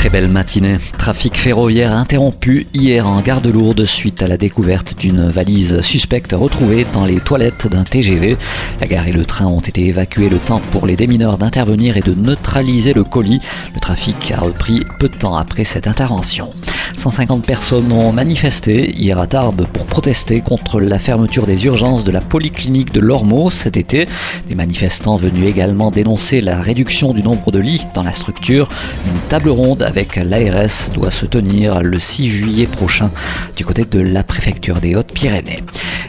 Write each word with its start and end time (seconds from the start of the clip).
Très 0.00 0.08
belle 0.08 0.28
matinée. 0.28 0.78
Trafic 0.96 1.36
ferroviaire 1.36 1.92
interrompu 1.92 2.66
hier 2.72 3.06
en 3.06 3.20
gare 3.20 3.42
de 3.42 3.50
Lourdes 3.50 3.84
suite 3.84 4.22
à 4.22 4.28
la 4.28 4.38
découverte 4.38 4.98
d'une 4.98 5.28
valise 5.28 5.82
suspecte 5.82 6.32
retrouvée 6.32 6.86
dans 6.90 7.04
les 7.04 7.20
toilettes 7.20 7.66
d'un 7.66 7.84
TGV. 7.84 8.38
La 8.80 8.86
gare 8.86 9.08
et 9.08 9.12
le 9.12 9.26
train 9.26 9.44
ont 9.44 9.60
été 9.60 9.84
évacués 9.88 10.30
le 10.30 10.38
temps 10.38 10.62
pour 10.70 10.86
les 10.86 10.96
démineurs 10.96 11.36
d'intervenir 11.36 11.98
et 11.98 12.00
de 12.00 12.14
neutraliser 12.14 12.94
le 12.94 13.04
colis. 13.04 13.40
Le 13.74 13.80
trafic 13.80 14.32
a 14.32 14.40
repris 14.40 14.86
peu 14.98 15.10
de 15.10 15.16
temps 15.16 15.36
après 15.36 15.64
cette 15.64 15.86
intervention. 15.86 16.48
150 17.00 17.46
personnes 17.46 17.90
ont 17.92 18.12
manifesté 18.12 18.90
hier 18.90 19.18
à 19.18 19.26
Tarbes 19.26 19.66
pour 19.72 19.86
protester 19.86 20.42
contre 20.42 20.80
la 20.80 20.98
fermeture 20.98 21.46
des 21.46 21.64
urgences 21.64 22.04
de 22.04 22.10
la 22.10 22.20
polyclinique 22.20 22.92
de 22.92 23.00
Lormeau 23.00 23.48
cet 23.48 23.78
été. 23.78 24.06
Des 24.50 24.54
manifestants 24.54 25.16
venus 25.16 25.48
également 25.48 25.90
dénoncer 25.90 26.42
la 26.42 26.60
réduction 26.60 27.14
du 27.14 27.22
nombre 27.22 27.52
de 27.52 27.58
lits 27.58 27.86
dans 27.94 28.02
la 28.02 28.12
structure. 28.12 28.68
Une 29.06 29.18
table 29.30 29.48
ronde 29.48 29.82
avec 29.82 30.16
l'ARS 30.16 30.90
doit 30.92 31.10
se 31.10 31.24
tenir 31.24 31.80
le 31.80 31.98
6 31.98 32.28
juillet 32.28 32.66
prochain 32.66 33.10
du 33.56 33.64
côté 33.64 33.86
de 33.86 34.00
la 34.00 34.22
préfecture 34.22 34.82
des 34.82 34.94
Hautes-Pyrénées. 34.94 35.60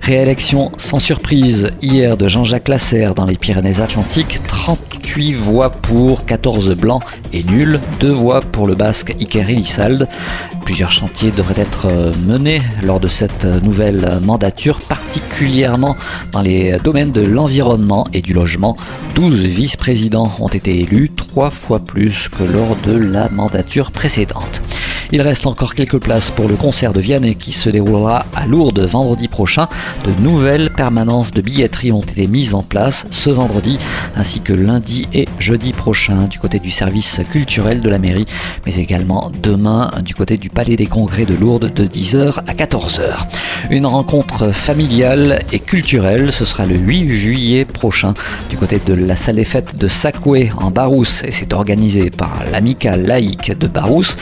Réélection 0.00 0.72
sans 0.78 1.00
surprise 1.00 1.70
hier 1.82 2.16
de 2.16 2.28
Jean-Jacques 2.28 2.68
Lasserre 2.68 3.14
dans 3.14 3.26
les 3.26 3.36
Pyrénées-Atlantiques. 3.36 4.38
38 4.46 5.32
voix 5.34 5.70
pour, 5.70 6.24
14 6.24 6.70
blancs 6.70 7.02
et 7.34 7.42
nuls, 7.42 7.78
2 8.00 8.08
voix 8.08 8.40
pour 8.40 8.66
le 8.66 8.74
basque 8.74 9.14
Iker 9.20 9.50
Elissalde. 9.50 10.08
Plusieurs 10.78 10.92
chantiers 10.92 11.32
devraient 11.32 11.60
être 11.60 11.86
euh, 11.86 12.12
menés 12.24 12.62
lors 12.84 13.00
de 13.00 13.08
cette 13.08 13.44
nouvelle 13.64 14.20
mandature, 14.22 14.80
particulièrement 14.82 15.96
dans 16.30 16.40
les 16.40 16.78
domaines 16.84 17.10
de 17.10 17.20
l'environnement 17.20 18.06
et 18.12 18.20
du 18.20 18.32
logement. 18.32 18.76
12 19.16 19.40
vice-présidents 19.40 20.30
ont 20.38 20.46
été 20.46 20.78
élus, 20.78 21.10
trois 21.10 21.50
fois 21.50 21.80
plus 21.80 22.28
que 22.28 22.44
lors 22.44 22.76
de 22.76 22.92
la 22.96 23.28
mandature 23.28 23.90
précédente. 23.90 24.62
Il 25.10 25.22
reste 25.22 25.46
encore 25.46 25.74
quelques 25.74 25.98
places 25.98 26.30
pour 26.30 26.48
le 26.48 26.56
concert 26.56 26.92
de 26.92 27.00
Vianney 27.00 27.34
qui 27.34 27.52
se 27.52 27.70
déroulera 27.70 28.26
à 28.34 28.46
Lourdes 28.46 28.80
vendredi 28.80 29.26
prochain. 29.26 29.66
De 30.04 30.22
nouvelles 30.22 30.70
permanences 30.70 31.32
de 31.32 31.40
billetterie 31.40 31.92
ont 31.92 32.02
été 32.02 32.26
mises 32.26 32.54
en 32.54 32.62
place 32.62 33.06
ce 33.10 33.30
vendredi 33.30 33.78
ainsi 34.16 34.40
que 34.40 34.52
lundi 34.52 35.08
et 35.14 35.26
jeudi 35.38 35.72
prochain 35.72 36.26
du 36.26 36.38
côté 36.38 36.58
du 36.58 36.70
service 36.70 37.22
culturel 37.30 37.80
de 37.80 37.88
la 37.88 37.98
mairie, 37.98 38.26
mais 38.66 38.76
également 38.76 39.32
demain 39.42 39.90
du 40.02 40.14
côté 40.14 40.36
du 40.36 40.50
Palais 40.50 40.76
des 40.76 40.86
Congrès 40.86 41.24
de 41.24 41.34
Lourdes 41.34 41.72
de 41.72 41.86
10h 41.86 42.40
à 42.46 42.52
14h. 42.52 43.16
Une 43.70 43.86
rencontre 43.86 44.48
familiale 44.52 45.40
et 45.52 45.58
culturelle, 45.58 46.32
ce 46.32 46.44
sera 46.44 46.66
le 46.66 46.76
8 46.76 47.08
juillet 47.08 47.64
prochain 47.64 48.12
du 48.50 48.58
côté 48.58 48.78
de 48.84 48.92
la 48.92 49.16
salle 49.16 49.36
des 49.36 49.44
fêtes 49.44 49.76
de 49.76 49.88
Sacoué 49.88 50.52
en 50.58 50.70
Barousse 50.70 51.24
et 51.24 51.32
c'est 51.32 51.54
organisé 51.54 52.10
par 52.10 52.44
l'amicale 52.52 53.06
laïque 53.06 53.56
de 53.58 53.66
Barousse 53.66 54.18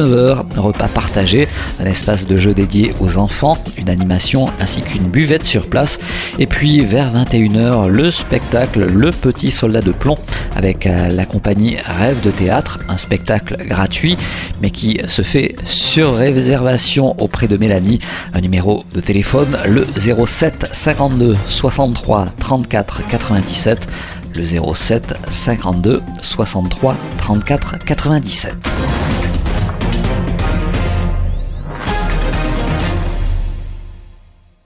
19h, 0.00 0.58
repas 0.58 0.88
partagé, 0.88 1.46
un 1.78 1.84
espace 1.84 2.26
de 2.26 2.36
jeu 2.36 2.54
dédié 2.54 2.94
aux 3.00 3.18
enfants, 3.18 3.58
une 3.76 3.90
animation 3.90 4.46
ainsi 4.58 4.82
qu'une 4.82 5.08
buvette 5.08 5.44
sur 5.44 5.68
place 5.68 5.98
et 6.38 6.46
puis 6.46 6.84
vers 6.84 7.12
21h 7.14 7.86
le 7.86 8.10
spectacle 8.10 8.84
Le 8.84 9.10
Petit 9.10 9.50
Soldat 9.50 9.82
de 9.82 9.92
Plomb 9.92 10.16
avec 10.54 10.86
euh, 10.86 11.08
la 11.08 11.26
compagnie 11.26 11.76
Rêve 11.84 12.20
de 12.20 12.30
Théâtre, 12.30 12.80
un 12.88 12.96
spectacle 12.96 13.56
gratuit 13.66 14.16
mais 14.62 14.70
qui 14.70 14.98
se 15.06 15.22
fait 15.22 15.56
sur 15.64 16.16
réservation 16.16 17.14
auprès 17.20 17.46
de 17.46 17.56
Mélanie, 17.56 17.98
un 18.32 18.40
numéro 18.40 18.84
de 18.94 19.00
téléphone 19.00 19.58
le 19.68 19.86
07 19.96 20.68
52 20.72 21.36
63 21.46 22.26
34 22.38 23.06
97 23.08 23.88
le 24.34 24.44
07 24.44 25.14
52 25.28 26.02
63 26.22 26.96
34 27.18 27.78
97. 27.84 28.89